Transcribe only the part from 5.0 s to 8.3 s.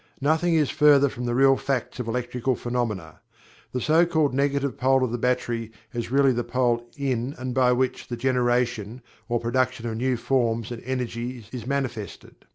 of the battery is really the pole in and by which the